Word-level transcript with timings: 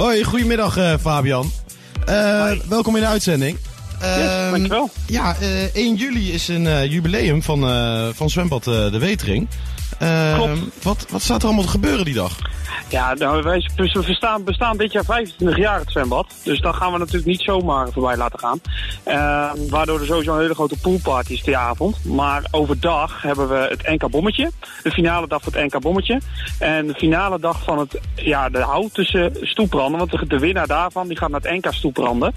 Hoi, 0.00 0.24
goedemiddag 0.24 0.78
uh, 0.78 0.94
Fabian. 1.00 1.52
Uh, 2.08 2.52
welkom 2.68 2.96
in 2.96 3.02
de 3.02 3.08
uitzending. 3.08 3.58
Yes, 4.00 4.50
dankjewel. 4.50 4.90
Ja, 5.06 5.36
1 5.72 5.94
juli 5.94 6.32
is 6.32 6.48
een 6.48 6.88
jubileum 6.88 7.42
van, 7.42 7.60
van 8.14 8.30
Zwembad 8.30 8.64
De 8.64 8.98
Wetering. 8.98 9.48
Klopt. 10.34 10.58
Wat, 10.82 11.06
wat 11.10 11.22
staat 11.22 11.40
er 11.40 11.44
allemaal 11.44 11.64
te 11.64 11.70
gebeuren 11.70 12.04
die 12.04 12.14
dag? 12.14 12.38
Ja, 12.88 13.14
nou, 13.14 13.42
wij 13.42 13.68
we 13.76 14.02
bestaan, 14.06 14.44
bestaan 14.44 14.76
dit 14.76 14.92
jaar 14.92 15.04
25 15.04 15.56
jaar 15.58 15.78
het 15.78 15.90
zwembad. 15.90 16.34
Dus 16.42 16.60
dan 16.60 16.74
gaan 16.74 16.92
we 16.92 16.98
natuurlijk 16.98 17.26
niet 17.26 17.40
zomaar 17.40 17.88
voorbij 17.92 18.16
laten 18.16 18.38
gaan. 18.38 18.60
Uh, 19.08 19.70
waardoor 19.70 20.00
er 20.00 20.06
sowieso 20.06 20.34
een 20.34 20.40
hele 20.40 20.54
grote 20.54 20.78
poolparty 20.82 21.32
is 21.32 21.42
die 21.42 21.56
avond. 21.56 22.04
Maar 22.04 22.44
overdag 22.50 23.22
hebben 23.22 23.48
we 23.48 23.66
het 23.68 23.88
NK 23.88 24.10
Bommetje. 24.10 24.50
De 24.82 24.90
finale 24.90 25.28
dag 25.28 25.42
van 25.42 25.52
het 25.52 25.72
NK 25.72 25.80
Bommetje. 25.80 26.20
En 26.58 26.86
de 26.86 26.94
finale 26.94 27.38
dag 27.38 27.62
van 27.62 27.78
het, 27.78 28.00
ja, 28.14 28.48
de 28.48 28.58
hout 28.58 28.94
tussen 28.94 29.32
stoepranden. 29.40 29.98
Want 29.98 30.10
de, 30.10 30.26
de, 30.26 30.38
winnaar 30.38 30.66
daarvan 30.66 31.08
die 31.08 31.16
gaat 31.16 31.30
naar 31.30 31.40
het 31.40 31.64
NK 31.64 31.74
stoepranden. 31.74 32.34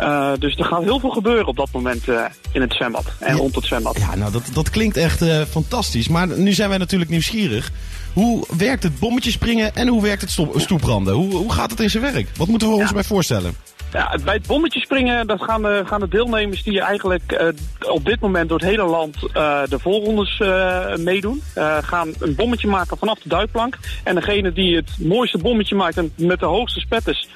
Uh, 0.00 0.30
dus 0.38 0.56
er 0.56 0.64
gaat 0.64 0.82
heel 0.82 1.00
veel 1.00 1.10
gebeuren 1.10 1.46
op 1.46 1.56
dat 1.56 1.68
moment 1.72 2.08
uh, 2.08 2.24
in 2.52 2.60
het 2.60 2.72
zwembad. 2.72 3.04
En 3.18 3.36
rond 3.36 3.54
het 3.54 3.64
zwembad. 3.64 3.98
Ja, 3.98 4.14
nou 4.14 4.32
dat, 4.32 4.42
dat 4.52 4.70
klinkt 4.70 4.96
echt 4.96 5.22
uh, 5.22 5.42
fantastisch. 5.42 6.08
Maar 6.08 6.38
nu 6.38 6.52
zijn 6.52 6.68
wij 6.68 6.78
natuurlijk 6.78 7.10
nieuwsgierig. 7.10 7.70
Hoe 8.12 8.44
werkt 8.56 8.82
het 8.82 8.98
bommetje 8.98 9.30
springen 9.30 9.74
en 9.80 9.88
hoe 9.88 10.02
werkt 10.02 10.20
het 10.20 10.62
stoepranden? 10.62 11.14
Hoe, 11.14 11.34
hoe 11.34 11.52
gaat 11.52 11.70
het 11.70 11.80
in 11.80 11.90
zijn 11.90 12.12
werk? 12.12 12.28
Wat 12.36 12.48
moeten 12.48 12.68
we 12.68 12.74
ons 12.74 12.92
bij 12.92 13.04
voorstellen? 13.04 13.54
Ja, 13.92 14.18
bij 14.24 14.34
het 14.34 14.46
bommetje 14.46 14.80
springen 14.80 15.26
dat 15.26 15.42
gaan, 15.42 15.62
de, 15.62 15.82
gaan 15.86 16.00
de 16.00 16.08
deelnemers 16.08 16.62
die 16.62 16.80
eigenlijk 16.80 17.32
uh, 17.32 17.48
op 17.92 18.04
dit 18.04 18.20
moment 18.20 18.48
door 18.48 18.58
het 18.58 18.68
hele 18.68 18.84
land 18.84 19.16
uh, 19.22 19.62
de 19.68 19.78
voorrondes 19.78 20.38
uh, 20.38 20.96
meedoen. 20.96 21.42
gaan 21.82 22.12
een 22.18 22.34
bommetje 22.34 22.68
maken 22.68 22.98
vanaf 22.98 23.18
de 23.18 23.28
duikplank. 23.28 23.78
En 24.04 24.14
degene 24.14 24.52
die 24.52 24.76
het 24.76 24.90
mooiste 24.98 25.38
bommetje 25.38 25.74
maakt 25.74 25.96
en 25.96 26.12
met 26.16 26.40
de 26.40 26.46
hoogste 26.46 26.80
spetters, 26.80 27.28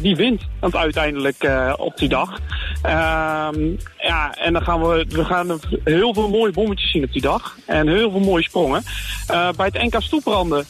die 0.00 0.16
wint 0.16 0.42
het 0.60 0.76
uiteindelijk 0.76 1.50
op 1.76 1.96
die 1.96 2.08
dag. 2.08 2.38
Ehm, 3.98 4.12
ja, 4.12 4.34
en 4.34 4.52
dan 4.52 4.62
gaan 4.62 4.80
we, 4.80 5.04
we 5.08 5.24
gaan 5.24 5.60
heel 5.84 6.14
veel 6.14 6.28
mooie 6.28 6.52
bommetjes 6.52 6.90
zien 6.90 7.04
op 7.04 7.12
die 7.12 7.22
dag. 7.22 7.56
En 7.66 7.88
heel 7.88 8.10
veel 8.10 8.20
mooie 8.20 8.42
sprongen. 8.42 8.82
bij 9.26 9.70
het 9.72 9.82
NK 9.82 10.02
Stoepranden 10.02 10.66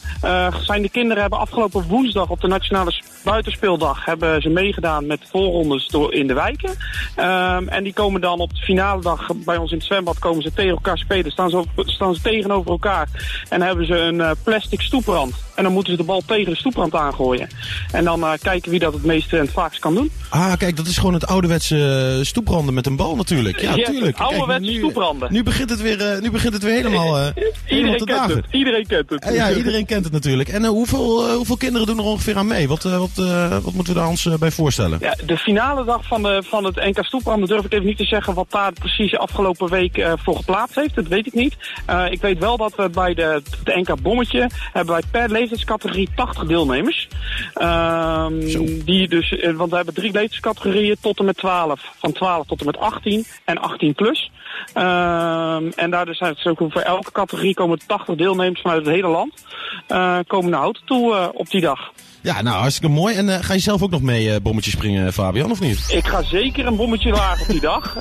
zijn 0.61 0.81
de 0.81 0.89
kinderen 0.89 1.21
hebben 1.21 1.39
afgelopen 1.39 1.87
woensdag 1.87 2.29
op 2.29 2.41
de 2.41 2.47
Nationale 2.47 2.91
Buitenspeeldag 3.23 4.05
hebben 4.05 4.41
ze 4.41 4.49
meegedaan 4.49 5.05
met 5.05 5.19
voorrondes 5.31 5.87
door 5.87 6.13
in 6.13 6.27
de 6.27 6.33
wijken. 6.33 6.69
Um, 6.69 7.67
en 7.67 7.83
die 7.83 7.93
komen 7.93 8.21
dan 8.21 8.39
op 8.39 8.55
de 8.55 8.61
finale 8.61 9.01
dag 9.01 9.27
bij 9.35 9.57
ons 9.57 9.71
in 9.71 9.77
het 9.77 9.85
zwembad 9.85 10.19
komen 10.19 10.41
ze 10.41 10.53
tegen 10.53 10.71
elkaar 10.71 10.97
spelen. 10.97 11.31
Staan 11.31 11.49
ze, 11.49 11.63
staan 11.75 12.15
ze 12.15 12.21
tegenover 12.21 12.71
elkaar 12.71 13.07
en 13.49 13.61
hebben 13.61 13.85
ze 13.85 13.95
een 13.95 14.15
uh, 14.15 14.31
plastic 14.43 14.81
stoeprand. 14.81 15.33
En 15.55 15.63
dan 15.63 15.73
moeten 15.73 15.91
ze 15.91 15.97
de 15.97 16.05
bal 16.05 16.21
tegen 16.25 16.51
de 16.51 16.57
stoeprand 16.57 16.95
aangooien. 16.95 17.47
En 17.91 18.03
dan 18.03 18.25
kijken 18.41 18.71
wie 18.71 18.79
dat 18.79 18.93
het 18.93 19.03
meeste 19.03 19.37
en 19.37 19.43
het 19.43 19.51
vaakst 19.51 19.79
kan 19.79 19.95
doen. 19.95 20.11
Ah, 20.29 20.53
kijk, 20.57 20.77
dat 20.77 20.87
is 20.87 20.97
gewoon 20.97 21.13
het 21.13 21.27
ouderwetse 21.27 22.19
stoepranden 22.23 22.73
met 22.73 22.85
een 22.85 22.95
bal 22.95 23.15
natuurlijk. 23.29 23.59
Ja, 23.61 23.91
tuurlijk. 23.91 24.17
Ouderwetse 24.17 24.73
stoepranden. 24.73 25.33
Nu 25.33 25.43
begint 25.43 25.69
het 25.69 25.81
weer, 25.81 26.15
uh, 26.15 26.21
nu 26.21 26.31
begint 26.31 26.53
het 26.53 26.63
weer 26.63 26.73
helemaal, 26.73 27.17
uh, 27.19 27.27
iedereen 27.69 28.05
kent 28.05 28.33
het. 28.33 28.45
Iedereen 28.51 28.87
kent 28.87 29.09
het. 29.09 29.29
ja, 29.33 29.51
iedereen 29.51 29.85
kent 29.85 30.03
het 30.03 30.13
natuurlijk. 30.13 30.49
En 30.49 30.65
hoeveel, 30.65 31.33
hoeveel 31.35 31.57
kinderen 31.57 31.87
doen 31.87 31.97
er 31.97 32.03
ongeveer 32.03 32.37
aan 32.37 32.47
mee? 32.47 32.67
Wat, 32.67 32.83
wat, 32.83 33.15
wat 33.63 33.73
moeten 33.73 33.93
we 33.93 33.99
daar 33.99 34.07
ons 34.07 34.29
bij 34.39 34.51
voorstellen? 34.51 34.97
Ja, 35.01 35.15
de 35.25 35.37
finale 35.37 35.85
dag 35.85 36.05
van, 36.05 36.23
de, 36.23 36.43
van 36.45 36.63
het 36.63 36.75
NK 36.75 37.05
Stoepranden 37.05 37.49
durf 37.49 37.65
ik 37.65 37.73
even 37.73 37.85
niet 37.85 37.97
te 37.97 38.05
zeggen 38.05 38.33
wat 38.33 38.51
daar 38.51 38.73
precies 38.73 39.17
afgelopen 39.17 39.69
week 39.69 40.07
voor 40.23 40.35
geplaatst 40.35 40.75
heeft. 40.75 40.95
Dat 40.95 41.07
weet 41.07 41.27
ik 41.27 41.33
niet. 41.33 41.55
ik 42.09 42.21
weet 42.21 42.39
wel 42.39 42.57
dat 42.57 42.75
we 42.75 42.89
bij 42.89 43.13
de, 43.13 43.41
de 43.63 43.79
NK 43.79 44.01
Bommetje 44.01 44.49
hebben 44.73 44.93
wij 44.93 45.03
per 45.11 45.29
leeftijdscategorie 45.29 46.09
80 46.15 46.45
deelnemers. 46.45 47.07
Um, 47.61 48.83
die 48.85 49.07
dus, 49.07 49.35
want 49.55 49.69
we 49.69 49.75
hebben 49.75 49.93
drie 49.93 50.11
leeftijdscategorieën 50.11 50.95
tot 51.01 51.19
en 51.19 51.25
met 51.25 51.37
12. 51.37 51.81
Van 51.97 52.11
12 52.11 52.45
tot 52.45 52.59
en 52.59 52.65
met 52.65 52.77
18 52.77 53.08
en 53.45 53.57
18 53.57 53.93
plus. 53.93 54.31
Um, 54.75 55.71
en 55.75 55.89
daar 55.89 56.05
dus 56.05 56.17
zijn 56.17 56.35
het 56.37 56.47
ook 56.47 56.71
voor 56.71 56.81
elke 56.81 57.11
categorie 57.11 57.53
komen 57.53 57.79
80 57.87 58.15
deelnemers 58.15 58.61
vanuit 58.61 58.85
het 58.85 58.95
hele 58.95 59.07
land. 59.07 59.33
Uh, 59.87 60.17
komen 60.27 60.49
naar 60.49 60.59
Houten 60.59 60.85
toe 60.85 61.13
uh, 61.13 61.27
op 61.33 61.49
die 61.49 61.61
dag. 61.61 61.91
Ja, 62.21 62.41
nou 62.41 62.57
hartstikke 62.57 62.95
mooi. 62.95 63.15
En 63.15 63.27
uh, 63.27 63.35
ga 63.41 63.53
je 63.53 63.59
zelf 63.59 63.81
ook 63.81 63.89
nog 63.89 64.01
mee 64.01 64.25
uh, 64.25 64.35
bommetje 64.41 64.71
springen, 64.71 65.13
Fabian, 65.13 65.51
of 65.51 65.59
niet? 65.59 65.85
Ik 65.91 66.07
ga 66.07 66.23
zeker 66.23 66.65
een 66.67 66.75
bommetje 66.75 67.11
wagen 67.11 67.41
op 67.41 67.47
die 67.47 67.61
dag. 67.61 67.95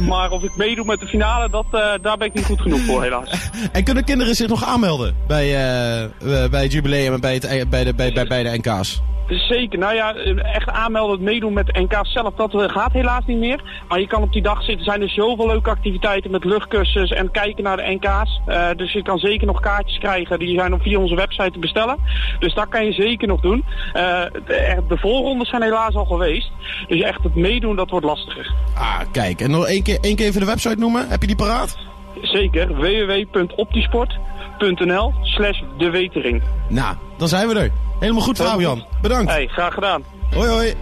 Maar 0.00 0.30
of 0.30 0.42
ik 0.42 0.56
meedoe 0.56 0.84
met 0.84 1.00
de 1.00 1.06
finale, 1.06 1.50
dat, 1.50 1.66
daar 2.02 2.16
ben 2.16 2.26
ik 2.26 2.34
niet 2.34 2.44
goed 2.44 2.60
genoeg 2.60 2.80
voor, 2.80 3.02
helaas. 3.02 3.50
en 3.72 3.84
kunnen 3.84 4.04
kinderen 4.04 4.34
zich 4.34 4.48
nog 4.48 4.64
aanmelden 4.64 5.16
bij, 5.26 5.50
bij 6.50 6.62
het 6.62 6.72
jubileum 6.72 7.12
en 7.12 7.20
bij, 7.20 7.34
het, 7.34 7.70
bij, 7.70 7.84
de, 7.84 7.94
bij, 7.94 8.12
bij, 8.12 8.26
bij 8.26 8.42
de 8.42 8.58
NK's? 8.58 9.02
Zeker. 9.30 9.78
Nou 9.78 9.94
ja, 9.94 10.14
echt 10.54 10.68
aanmelden, 10.68 11.22
meedoen 11.22 11.52
met 11.52 11.76
NK 11.76 11.98
zelf, 12.02 12.34
dat 12.34 12.70
gaat 12.70 12.92
helaas 12.92 13.24
niet 13.26 13.38
meer. 13.38 13.82
Maar 13.88 14.00
je 14.00 14.06
kan 14.06 14.22
op 14.22 14.32
die 14.32 14.42
dag 14.42 14.49
zitten. 14.56 14.78
Er 14.78 14.84
zijn 14.84 15.02
er 15.02 15.08
zoveel 15.08 15.46
leuke 15.46 15.70
activiteiten 15.70 16.30
met 16.30 16.44
luchtkussens 16.44 17.10
en 17.10 17.30
kijken 17.30 17.64
naar 17.64 17.76
de 17.76 17.98
NK's. 18.00 18.40
Uh, 18.48 18.68
dus 18.76 18.92
je 18.92 19.02
kan 19.02 19.18
zeker 19.18 19.46
nog 19.46 19.60
kaartjes 19.60 19.98
krijgen. 19.98 20.38
Die 20.38 20.58
zijn 20.58 20.72
op 20.72 20.82
via 20.82 20.98
onze 20.98 21.14
website 21.14 21.50
te 21.50 21.58
bestellen. 21.58 21.96
Dus 22.38 22.54
dat 22.54 22.68
kan 22.68 22.84
je 22.84 22.92
zeker 22.92 23.28
nog 23.28 23.40
doen. 23.40 23.64
Uh, 23.96 24.22
de, 24.46 24.82
de 24.88 24.98
voorrondes 24.98 25.48
zijn 25.48 25.62
helaas 25.62 25.94
al 25.94 26.04
geweest. 26.04 26.50
Dus 26.88 27.00
echt 27.00 27.22
het 27.22 27.34
meedoen, 27.34 27.76
dat 27.76 27.90
wordt 27.90 28.06
lastiger. 28.06 28.52
Ah, 28.74 29.00
kijk. 29.12 29.40
En 29.40 29.50
nog 29.50 29.66
één 29.66 29.82
keer, 29.82 29.98
één 30.00 30.16
keer 30.16 30.26
even 30.26 30.40
de 30.40 30.46
website 30.46 30.78
noemen. 30.78 31.08
Heb 31.08 31.20
je 31.20 31.26
die 31.26 31.36
paraat? 31.36 31.78
Zeker. 32.22 32.74
www.optisport.nl 32.74 35.12
slash 35.22 35.62
de 35.78 35.90
wetering. 35.90 36.42
Nou, 36.68 36.96
dan 37.16 37.28
zijn 37.28 37.48
we 37.48 37.54
er. 37.54 37.70
Helemaal 38.00 38.22
goed, 38.22 38.36
Fabian. 38.36 38.84
Bedankt. 39.02 39.30
Hey, 39.30 39.46
graag 39.46 39.74
gedaan. 39.74 40.02
Hoi, 40.34 40.48
hoi. 40.48 40.74